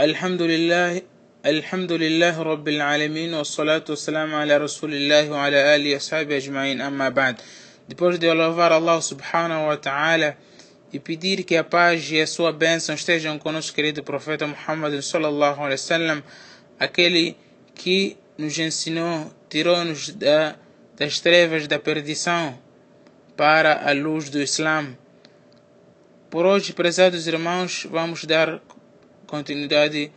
الحمد 0.00 0.42
لله 0.42 1.02
الحمد 1.46 1.92
لله 1.92 2.42
رب 2.42 2.68
العالمين 2.68 3.34
والصلاة 3.34 3.84
والسلام 3.88 4.34
على 4.34 4.56
رسول 4.56 4.94
الله 4.94 5.30
وعلى 5.30 5.76
آله 5.76 5.96
وصحبه 5.96 6.36
أجمعين 6.36 6.80
أما 6.80 7.08
بعد 7.08 7.36
Depois 7.88 8.18
de 8.18 8.32
louvar 8.32 8.72
Allah 8.72 9.00
subhanahu 9.02 9.66
wa 9.68 9.76
ta'ala 9.76 10.36
e 10.92 10.98
pedir 10.98 11.44
que 11.44 11.56
a 11.56 11.62
paz 11.62 12.10
e 12.10 12.20
a 12.20 12.26
sua 12.26 12.50
bênção 12.50 12.94
estejam 12.94 13.38
conosco, 13.38 13.74
querido 13.76 14.02
profeta 14.02 14.46
Muhammad 14.46 15.00
sallallahu 15.00 15.60
alaihi 15.60 15.80
wasallam, 15.80 16.22
aquele 16.80 17.36
que 17.74 18.16
nos 18.38 18.58
ensinou, 18.58 19.30
tirou-nos 19.48 20.10
da, 20.10 20.56
das 20.96 21.20
trevas 21.20 21.68
da 21.68 21.78
perdição 21.78 22.58
para 23.36 23.88
a 23.88 23.92
luz 23.92 24.30
do 24.30 24.40
Islã. 24.40 24.96
Por 26.30 26.46
hoje, 26.46 26.72
prezados 26.72 27.26
irmãos, 27.26 27.86
vamos 27.90 28.24
dar 28.24 28.60
continuidade 29.28 30.10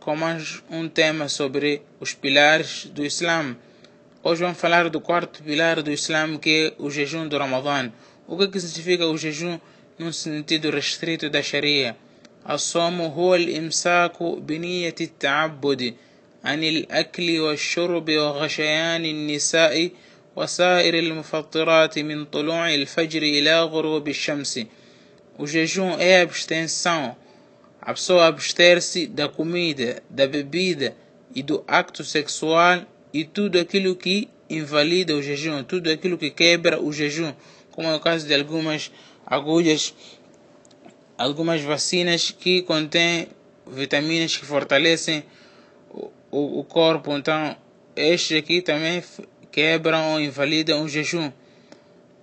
com 0.00 0.16
mais 0.16 0.62
um 0.70 0.88
tema 0.88 1.28
sobre 1.28 1.82
os 2.00 2.12
pilares 2.12 2.86
do 2.86 3.04
Islã. 3.04 3.56
Hoje 4.22 4.42
vamos 4.42 4.58
falar 4.58 4.88
do 4.88 5.00
quarto 5.00 5.42
pilar 5.42 5.82
do 5.82 5.90
Islã, 5.90 6.36
que 6.38 6.72
é 6.78 6.82
o 6.82 6.90
jejum 6.90 7.28
do 7.28 7.38
Ramadã. 7.38 7.90
O 8.26 8.36
que, 8.36 8.44
é 8.44 8.46
que 8.48 8.60
significa 8.60 9.06
o 9.06 9.16
jejum 9.16 9.58
num 9.98 10.12
sentido 10.12 10.70
restrito 10.70 11.30
da 11.30 11.42
Sharia? 11.42 11.96
الصوم 12.50 13.00
هو 13.00 13.34
الإمساك 13.34 14.22
بنية 14.22 14.94
التعبد 15.00 15.94
عن 16.44 16.64
الأكل 16.64 17.40
والشرب 17.40 18.10
وغشيان 18.10 19.04
النساء 19.04 19.90
وسائر 20.36 20.98
المفطرات 20.98 21.98
من 21.98 22.24
طلوع 22.24 22.74
الفجر 22.74 23.22
إلى 23.22 23.62
غروب 23.62 24.08
الشمس. 24.08 24.66
O 25.38 25.46
jejum 25.46 25.96
é 25.98 26.20
a 26.20 26.22
abstenção 26.22 27.16
a 27.87 27.93
pessoa 27.93 28.27
abster-se 28.27 29.07
da 29.07 29.29
comida, 29.29 30.03
da 30.09 30.27
bebida 30.27 30.93
e 31.33 31.41
do 31.41 31.63
acto 31.65 32.03
sexual 32.03 32.81
e 33.13 33.23
tudo 33.23 33.57
aquilo 33.57 33.95
que 33.95 34.27
invalida 34.49 35.15
o 35.15 35.23
jejum, 35.23 35.63
tudo 35.63 35.89
aquilo 35.89 36.17
que 36.17 36.29
quebra 36.29 36.81
o 36.81 36.91
jejum, 36.91 37.33
como 37.71 37.87
é 37.87 37.95
o 37.95 37.99
caso 38.01 38.27
de 38.27 38.35
algumas 38.35 38.91
agulhas, 39.25 39.93
algumas 41.17 41.61
vacinas 41.61 42.29
que 42.29 42.61
contêm 42.61 43.29
vitaminas 43.65 44.35
que 44.35 44.45
fortalecem 44.45 45.23
o, 45.89 46.11
o, 46.29 46.59
o 46.59 46.63
corpo. 46.65 47.15
Então, 47.15 47.55
estes 47.95 48.37
aqui 48.37 48.61
também 48.61 49.01
quebram 49.49 50.11
ou 50.11 50.19
invalidam 50.19 50.83
o 50.83 50.89
jejum. 50.89 51.31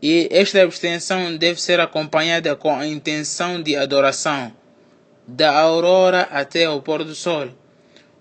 E 0.02 0.28
esta 0.30 0.62
abstenção 0.62 1.34
deve 1.38 1.58
ser 1.58 1.80
acompanhada 1.80 2.54
com 2.54 2.76
a 2.76 2.86
intenção 2.86 3.62
de 3.62 3.74
adoração 3.74 4.52
da 5.26 5.54
aurora 5.56 6.22
até 6.30 6.68
o 6.68 6.80
pôr 6.80 7.04
do 7.04 7.14
sol. 7.14 7.48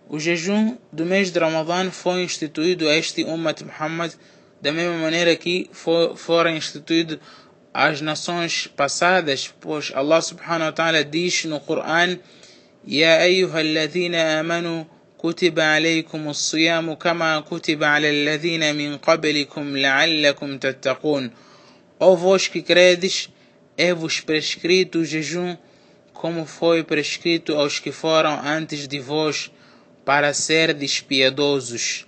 O 0.07 0.19
jejum 0.19 0.77
do 0.91 1.05
mês 1.05 1.31
de 1.31 1.39
Ramadã 1.39 1.89
foi 1.89 2.23
instituído 2.23 2.87
a 2.87 2.95
este 2.95 3.23
Ummat 3.23 3.61
Muhammad 3.63 4.13
da 4.61 4.71
mesma 4.71 4.97
maneira 4.97 5.35
que 5.35 5.69
for, 5.73 6.15
fora 6.15 6.51
instituído 6.51 7.19
às 7.73 7.99
nações 7.99 8.67
passadas, 8.67 9.53
pois 9.59 9.91
Allah 9.93 10.21
subhanahu 10.21 10.67
wa 10.67 10.71
ta'ala 10.71 11.03
diz 11.03 11.45
no 11.45 11.59
Coran: 11.59 12.17
Ya 12.85 13.19
ayyuhalladhina 13.19 14.39
amanu 14.39 14.87
kutiba 15.17 15.75
alaykum 15.75 16.29
as-siyam 16.29 16.95
kama 16.95 17.41
kutiba 17.41 17.99
min 18.75 18.97
qablikum 18.99 19.73
la'allakum 19.73 20.57
tattaqun. 20.57 21.31
Ó 21.99 22.15
vós 22.15 22.47
que 22.47 22.61
credes, 22.61 23.29
é-vos 23.77 24.19
prescrito 24.19 24.99
o 24.99 25.05
jejum 25.05 25.57
como 26.13 26.45
foi 26.45 26.83
prescrito 26.83 27.55
aos 27.55 27.79
que 27.79 27.91
foram 27.91 28.39
antes 28.45 28.87
de 28.87 28.99
vós, 28.99 29.51
para 30.05 30.33
ser 30.33 30.73
despiedosos. 30.73 32.05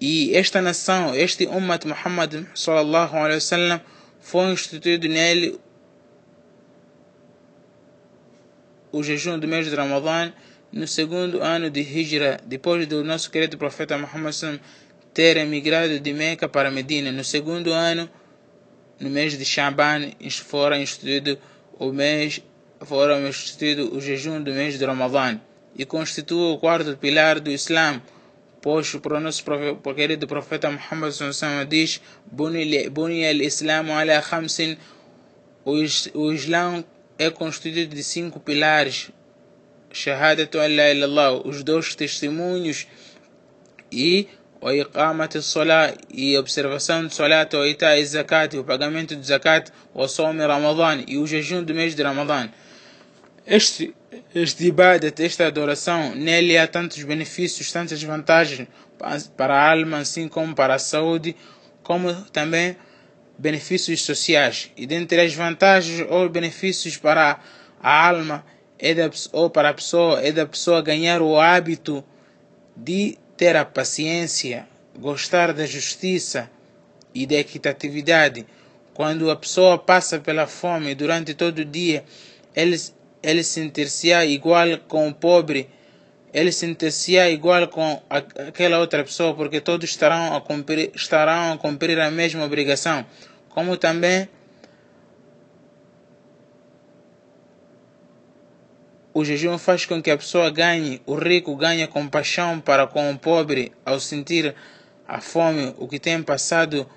E 0.00 0.34
esta 0.34 0.62
nação, 0.62 1.14
este 1.14 1.46
Ummat 1.46 1.84
Muhammad 1.84 2.46
sallallahu 2.54 3.16
alaihi 3.16 3.34
wasallam, 3.34 3.80
foi 4.20 4.50
instituído 4.50 5.08
nele 5.08 5.58
o 8.92 9.02
jejum 9.02 9.38
do 9.38 9.46
mês 9.46 9.68
de 9.68 9.74
Ramadã 9.74 10.32
no 10.72 10.86
segundo 10.86 11.42
ano 11.42 11.68
de 11.68 11.80
Hijra, 11.80 12.40
depois 12.46 12.86
do 12.86 13.04
nosso 13.04 13.30
querido 13.30 13.58
profeta 13.58 13.98
Muhammad 13.98 14.34
ter 15.12 15.36
emigrado 15.36 16.00
de 16.00 16.12
Meca 16.12 16.48
para 16.48 16.70
Medina. 16.70 17.12
No 17.12 17.24
segundo 17.24 17.72
ano, 17.72 18.08
no 18.98 19.10
mês 19.10 19.36
de 19.36 19.44
Shaban, 19.44 20.12
fora 20.30 20.78
instituído 20.78 21.38
o 21.80 21.92
mês 21.94 22.42
foram 22.82 23.26
instituído 23.26 23.96
o 23.96 24.00
jejum 24.00 24.42
do 24.42 24.52
mês 24.52 24.78
de 24.78 24.84
Ramadã 24.84 25.40
e 25.74 25.86
constitui 25.86 26.52
o 26.52 26.58
quarto 26.58 26.94
pilar 26.98 27.40
do 27.40 27.50
Islã, 27.50 28.02
pois 28.60 28.92
o 28.92 29.00
nosso 29.18 29.42
querido 29.96 30.26
profeta 30.26 30.70
Muhammad 30.70 31.14
diz 31.66 32.02
Buni 32.30 33.26
al-Islam 33.26 33.90
ala 33.92 34.20
khamsin. 34.20 34.76
O 35.64 36.32
Islã 36.32 36.84
é 37.18 37.30
constituído 37.30 37.94
de 37.94 38.04
cinco 38.04 38.38
pilares. 38.40 39.10
Shahadatu 39.90 40.58
an 40.60 40.68
la 40.68 41.32
os 41.32 41.64
dois 41.64 41.94
testemunhos 41.94 42.86
e 43.90 44.28
iqamat 44.68 45.40
salat 45.40 45.96
e 46.12 46.36
observação 46.36 47.06
de 47.06 47.14
salat, 47.14 47.54
o 47.54 47.64
ita 47.64 47.96
e 47.98 48.04
zakat, 48.04 48.56
o 48.58 48.64
pagamento 48.64 49.16
de 49.16 49.26
zakat, 49.26 49.72
o 49.94 50.06
som 50.06 50.36
Ramadã 50.36 51.02
e 51.06 51.16
o 51.16 51.26
jejum 51.26 51.62
do 51.62 51.74
mês 51.74 51.94
de 51.94 52.02
Ramadã. 52.02 52.48
Este, 53.46 53.94
ibadat, 54.60 55.18
esta 55.22 55.46
adoração, 55.46 56.14
nele 56.14 56.58
há 56.58 56.66
tantos 56.66 57.02
benefícios, 57.02 57.72
tantas 57.72 58.02
vantagens 58.02 58.68
para 59.36 59.54
a 59.54 59.70
alma, 59.70 59.98
assim 59.98 60.28
como 60.28 60.54
para 60.54 60.74
a 60.74 60.78
saúde, 60.78 61.34
como 61.82 62.12
também 62.30 62.76
benefícios 63.38 64.02
sociais. 64.02 64.70
E 64.76 64.86
dentre 64.86 65.20
as 65.20 65.34
vantagens 65.34 66.06
ou 66.10 66.28
benefícios 66.28 66.98
para 66.98 67.40
a 67.82 68.08
alma 68.08 68.44
é 68.78 68.94
da, 68.94 69.10
ou 69.32 69.48
para 69.48 69.70
a 69.70 69.74
pessoa 69.74 70.20
é 70.20 70.30
da 70.30 70.46
pessoa 70.46 70.82
ganhar 70.82 71.22
o 71.22 71.38
hábito 71.38 72.04
de 72.76 73.18
ter 73.40 73.56
a 73.56 73.64
paciência, 73.64 74.68
gostar 74.98 75.54
da 75.54 75.64
justiça 75.64 76.50
e 77.14 77.26
da 77.26 77.36
equitatividade. 77.36 78.44
Quando 78.92 79.30
a 79.30 79.36
pessoa 79.36 79.78
passa 79.78 80.18
pela 80.18 80.46
fome 80.46 80.94
durante 80.94 81.32
todo 81.32 81.60
o 81.60 81.64
dia, 81.64 82.04
eles 82.54 82.94
ele 83.22 83.42
sentir-se-á 83.42 84.26
igual 84.26 84.66
com 84.86 85.08
o 85.08 85.14
pobre, 85.14 85.70
ele 86.34 86.52
sentir-se-á 86.52 87.30
igual 87.30 87.66
com 87.68 88.02
aquela 88.10 88.78
outra 88.78 89.02
pessoa, 89.02 89.34
porque 89.34 89.58
todos 89.58 89.88
estarão 89.88 90.36
a 90.36 90.40
cumprir, 90.42 90.90
estarão 90.94 91.54
a 91.54 91.56
cumprir 91.56 91.98
a 91.98 92.10
mesma 92.10 92.44
obrigação. 92.44 93.06
Como 93.48 93.74
também 93.78 94.28
o 99.12 99.24
jejum 99.24 99.58
faz 99.58 99.84
com 99.84 100.00
que 100.00 100.10
a 100.10 100.16
pessoa 100.16 100.50
ganhe, 100.50 101.00
o 101.04 101.14
rico 101.14 101.56
ganhe 101.56 101.86
compaixão 101.86 102.60
para 102.60 102.86
com 102.86 103.10
o 103.10 103.18
pobre 103.18 103.72
ao 103.84 103.98
sentir 103.98 104.54
a 105.06 105.20
fome, 105.20 105.74
o 105.78 105.88
que 105.88 105.98
tem 105.98 106.22
passado 106.22 106.88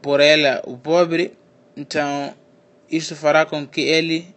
por 0.00 0.20
ela, 0.20 0.62
o 0.64 0.78
pobre. 0.78 1.32
Então, 1.76 2.34
isto 2.90 3.14
fará 3.14 3.44
com 3.44 3.66
que 3.66 3.82
ele 3.82 4.34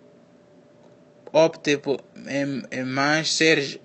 opte 1.31 1.77
por 1.77 2.01
em, 2.27 2.63
em 2.71 2.83
mais 2.83 3.31
ser 3.31 3.79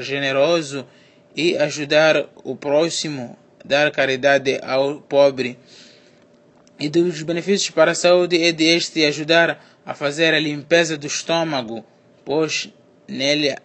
generoso 0.00 0.86
e 1.34 1.56
ajudar 1.56 2.28
o 2.44 2.54
próximo, 2.54 3.36
dar 3.64 3.90
caridade 3.90 4.60
ao 4.62 5.00
pobre. 5.00 5.58
E 6.78 6.88
dos 6.88 7.22
benefícios 7.22 7.70
para 7.70 7.90
a 7.90 7.94
saúde 7.94 8.42
é 8.42 8.52
de 8.52 8.64
este 8.64 9.04
ajudar 9.04 9.62
a 9.84 9.94
fazer 9.94 10.32
a 10.34 10.40
limpeza 10.40 10.96
do 10.96 11.06
estômago, 11.06 11.84
pois 12.30 12.72
nele 13.08 13.56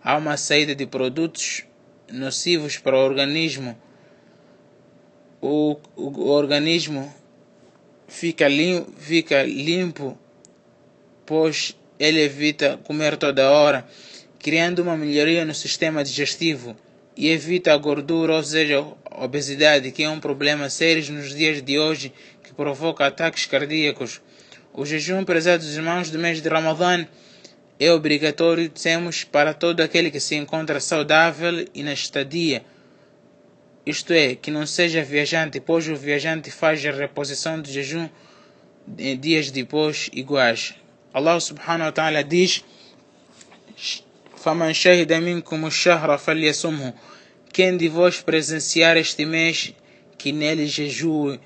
há 0.00 0.16
uma 0.16 0.36
saída 0.36 0.76
de 0.76 0.86
produtos 0.86 1.64
nocivos 2.08 2.78
para 2.78 2.96
o 2.96 3.04
organismo. 3.04 3.76
O, 5.40 5.76
o, 5.96 6.06
o 6.06 6.28
organismo 6.28 7.12
fica, 8.06 8.46
lim, 8.46 8.86
fica 8.96 9.42
limpo, 9.42 10.16
pois 11.26 11.76
ele 11.98 12.20
evita 12.20 12.78
comer 12.84 13.16
toda 13.16 13.50
hora, 13.50 13.84
criando 14.38 14.82
uma 14.82 14.96
melhoria 14.96 15.44
no 15.44 15.52
sistema 15.52 16.04
digestivo 16.04 16.76
e 17.16 17.28
evita 17.28 17.74
a 17.74 17.76
gordura, 17.76 18.36
ou 18.36 18.44
seja, 18.44 18.86
a 19.04 19.24
obesidade, 19.24 19.90
que 19.90 20.04
é 20.04 20.08
um 20.08 20.20
problema 20.20 20.70
sério 20.70 21.12
nos 21.12 21.34
dias 21.34 21.60
de 21.60 21.76
hoje 21.76 22.12
que 22.44 22.54
provoca 22.54 23.04
ataques 23.04 23.46
cardíacos. 23.46 24.20
O 24.72 24.86
jejum, 24.86 25.24
prezados 25.24 25.74
irmãos, 25.74 26.08
do 26.08 26.20
mês 26.20 26.40
de 26.40 26.48
Ramadã 26.48 27.04
é 27.79 27.91
obrigatório, 27.91 28.69
dissemos, 28.69 29.23
para 29.23 29.53
todo 29.53 29.81
aquele 29.81 30.09
que 30.09 30.19
se 30.19 30.35
encontra 30.35 30.79
saudável 30.79 31.65
e 31.73 31.83
na 31.83 31.93
estadia. 31.93 32.63
Isto 33.85 34.13
é, 34.13 34.35
que 34.35 34.49
não 34.49 34.65
seja 34.65 35.03
viajante, 35.03 35.59
pois 35.59 35.87
o 35.87 35.95
viajante 35.95 36.49
faz 36.49 36.85
a 36.85 36.91
reposição 36.91 37.61
do 37.61 37.69
jejum 37.69 38.09
em 38.97 39.17
dias 39.17 39.51
depois 39.51 40.09
iguais. 40.13 40.73
Allah 41.13 41.39
subhanahu 41.39 41.85
wa 41.87 41.91
ta'ala 41.91 42.23
diz 42.23 42.63
فمن 44.45 44.73
شهد 44.73 45.13
منكم 45.13 45.65
الشهر 45.65 46.17
فليصمه 46.17 46.93
quem 47.51 47.77
de 47.77 47.87
vós 47.87 48.21
presenciar 48.21 48.95
este 48.97 49.25
mês 49.25 49.73
que 50.17 50.31
nele 50.31 50.67
jejue 50.67 51.39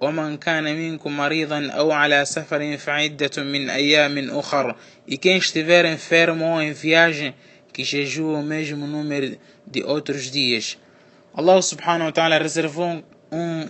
ومن 0.00 0.36
كان 0.36 0.64
منكم 0.64 1.16
مريضا 1.16 1.70
أو 1.70 1.92
على 1.92 2.24
سفر 2.24 2.76
فعدة 2.76 3.42
من 3.42 3.70
أيام 3.70 4.30
أخر 4.30 4.74
e 5.06 5.16
quem 5.16 5.36
estiver 5.36 5.84
enfermo 5.84 6.44
ou 6.44 6.62
em 6.62 6.72
viagem 6.72 7.34
que 7.72 7.84
jejue 7.84 8.34
o 8.34 8.42
mesmo 8.42 8.86
número 8.86 9.38
de 9.66 9.82
outros 9.84 10.30
dias 10.30 10.78
Allah 11.34 11.62
subhanahu 11.62 12.06
wa 12.06 12.12
ta'ala 12.12 12.38
reservou 12.38 13.02
um, 13.30 13.68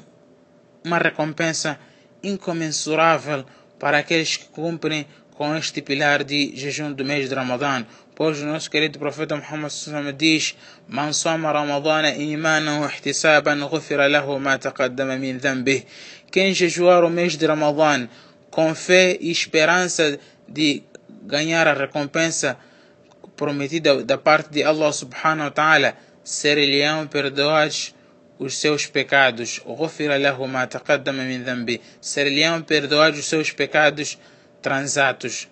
uma 0.84 0.99
recompensa 0.99 1.78
incomensurável 2.22 3.44
para 3.78 3.99
aqueles 3.99 4.37
que 4.37 4.46
cumprem 4.46 5.06
com 5.38 5.56
este 5.56 5.84
pilar 5.84 6.24
de 6.24 6.51
jejum 6.56 6.92
do 6.92 7.06
mês 7.06 7.30
de 7.30 7.36
Ramadã, 7.36 7.86
pois 8.16 8.42
o 8.42 8.45
nosso 8.48 8.72
querido 8.72 8.98
profeta 8.98 9.36
Muhammad 9.36 9.69
SAW 9.69 10.12
diz: 10.12 10.56
Man 10.88 11.13
soma 11.13 11.51
Ramadana 11.51 12.10
imanan 12.16 12.81
wa 12.81 12.88
ihtisaban 12.88 13.60
ghufira 13.69 14.07
lahu 14.10 14.39
ma 14.39 14.57
taqaddama 14.57 15.16
min 15.16 15.38
dhanbih. 15.38 15.86
Quem 16.31 16.56
jejuar 16.56 17.04
o 17.04 17.10
mês 17.10 17.38
de 17.38 17.45
Ramadã 17.45 18.07
com 18.50 18.74
fé 18.74 19.16
e 19.22 19.30
esperança 19.30 20.18
de 20.48 20.81
ganhar 21.22 21.68
a 21.68 21.74
recompensa 21.74 22.57
prometida 23.36 24.04
da 24.04 24.18
parte 24.18 24.50
de 24.50 24.63
Allah 24.63 24.92
subhanahu 24.92 25.50
wa 25.50 25.51
ta'ala, 25.51 25.94
ser-lhe-ão 26.24 27.06
perdoados 27.06 27.94
os 28.39 28.57
seus 28.57 28.88
pecados. 28.88 29.62
Ghufira 29.63 30.18
lahu 30.18 30.48
ma 30.48 30.66
taqaddama 30.66 31.22
min 31.22 31.44
dhanbih. 31.44 31.80
Ser-lhe-ão 32.01 32.63
perdoados 32.63 33.19
os 33.19 33.28
seus 33.28 33.51
pecados 33.51 34.18
transatos. 34.67 35.47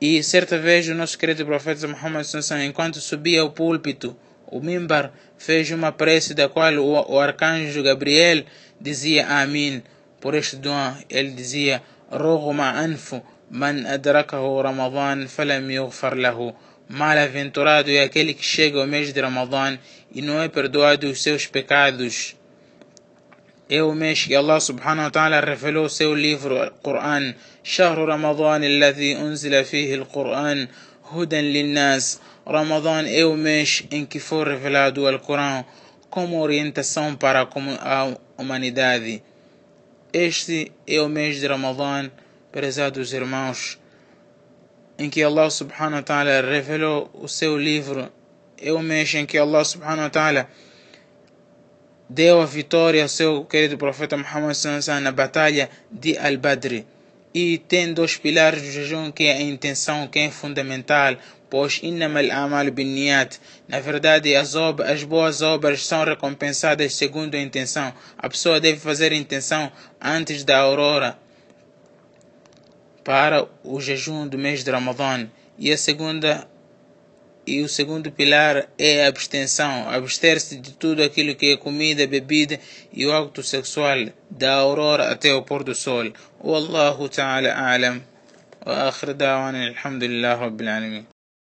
E 0.00 0.22
certa 0.22 0.56
vez 0.58 0.88
o 0.88 0.94
nosso 0.94 1.18
querido 1.18 1.44
profeta 1.44 1.86
Muhammad 1.86 2.24
Sansan, 2.24 2.64
enquanto 2.64 2.98
subia 3.02 3.42
ao 3.42 3.50
púlpito, 3.50 4.16
o 4.46 4.60
mimbar 4.60 5.12
fez 5.36 5.70
uma 5.70 5.92
prece 5.92 6.32
da 6.32 6.48
qual 6.48 6.72
o, 6.76 7.12
o 7.12 7.20
arcanjo 7.20 7.82
Gabriel 7.82 8.44
dizia 8.80 9.26
Amin. 9.28 9.82
Por 10.22 10.34
este 10.34 10.56
dom, 10.56 10.96
ele 11.10 11.32
dizia 11.32 11.82
Rogma 12.10 12.70
anfu 12.80 13.22
man 13.50 13.86
adrakahu 13.86 14.62
Ramadan 14.62 15.28
falam 15.28 15.70
yughfar 15.70 16.16
lahu. 16.16 16.54
Mal-aventurado 16.88 17.90
é 17.90 18.04
aquele 18.04 18.32
que 18.32 18.42
chega 18.42 18.80
ao 18.80 18.86
mês 18.86 19.12
de 19.12 19.20
Ramadan 19.20 19.76
e 20.10 20.22
não 20.22 20.40
é 20.40 20.48
perdoado 20.48 21.10
os 21.10 21.22
seus 21.22 21.46
pecados. 21.46 22.39
إيو 23.70 23.92
مش 23.92 24.28
الله 24.28 24.58
سبحانه 24.58 25.06
وتعالى 25.06 25.40
رفلو 25.40 25.88
سيو 25.88 26.14
ليفر 26.14 26.64
القرآن. 26.64 27.34
شهر 27.62 27.98
رمضان 27.98 28.64
الذي 28.64 29.16
أنزل 29.16 29.64
فيه 29.64 29.94
القرآن 29.94 30.68
هدى 31.12 31.40
للناس. 31.40 32.20
رمضان 32.48 33.04
إيو 33.04 33.34
مش 33.36 33.84
انكفور 33.92 34.48
رفلادو 34.48 35.08
القرآن. 35.08 35.64
كم 36.14 36.34
اورينتا 36.34 36.82
سون 36.82 37.16
بارا 37.16 37.44
كم 37.44 37.68
اومانيدادي 38.38 39.22
إيش 40.14 40.38
سي 40.38 40.70
إيو 40.88 41.08
مش 41.08 41.44
رمضان. 41.44 42.10
برزادو 42.54 43.02
زرماوش. 43.02 43.78
انكي 45.00 45.26
الله 45.26 45.48
سبحانه 45.48 45.96
وتعالى 45.96 46.40
رفلو 46.40 47.08
سيو 47.26 47.56
ليفر 47.58 48.08
إيو 48.62 48.78
مش 48.78 49.16
انكي 49.16 49.42
الله 49.42 49.62
سبحانه 49.62 50.04
وتعالى 50.04 50.46
deu 52.10 52.40
a 52.40 52.44
vitória 52.44 53.04
ao 53.04 53.08
seu 53.08 53.44
querido 53.44 53.78
profeta 53.78 54.16
Muhammad 54.16 54.56
na 55.00 55.12
batalha 55.12 55.70
de 55.92 56.18
Al-Badr. 56.18 56.82
E 57.32 57.58
tem 57.58 57.92
dois 57.92 58.16
pilares 58.16 58.60
do 58.60 58.72
jejum 58.72 59.12
que 59.12 59.24
é 59.24 59.34
a 59.34 59.40
intenção, 59.40 60.08
que 60.08 60.18
é 60.18 60.28
fundamental, 60.28 61.16
pois 61.48 61.80
amal. 62.32 62.64
Na 63.68 63.78
verdade, 63.78 64.34
as, 64.34 64.56
obras, 64.56 64.90
as 64.90 65.04
boas 65.04 65.40
obras 65.40 65.86
são 65.86 66.04
recompensadas 66.04 66.96
segundo 66.96 67.36
a 67.36 67.40
intenção. 67.40 67.94
A 68.18 68.28
pessoa 68.28 68.58
deve 68.58 68.80
fazer 68.80 69.12
a 69.12 69.16
intenção 69.16 69.70
antes 70.00 70.42
da 70.42 70.58
aurora 70.58 71.16
para 73.04 73.46
o 73.62 73.80
jejum 73.80 74.26
do 74.26 74.36
mês 74.36 74.64
de 74.64 74.70
Ramadã. 74.72 75.28
E 75.56 75.70
a 75.70 75.78
segunda 75.78 76.48
e 77.49 77.61
o 77.61 77.69
segundo 77.69 78.11
pilar 78.11 78.67
é 78.77 79.05
a 79.05 79.07
abstenção, 79.07 79.87
abster-se 79.89 80.55
de 80.57 80.71
tudo 80.73 81.03
aquilo 81.03 81.35
que 81.35 81.53
é 81.53 81.57
comida, 81.57 82.07
bebida 82.07 82.59
e 82.91 83.05
o 83.05 83.13
acto 83.13 83.43
sexual 83.43 84.07
da 84.29 84.53
aurora 84.55 85.11
até 85.11 85.33
o 85.33 85.43
pôr 85.43 85.63
do 85.63 85.75
sol. 85.75 86.11
Wallahu 86.43 87.07
ta'ala 87.07 87.49
a'lam. 87.53 88.01
وآخر 88.65 89.11
دعوانا 89.11 89.67
الحمد 89.67 90.03
لله 90.03 90.41
رب 90.41 90.61
العالمين 90.61 91.05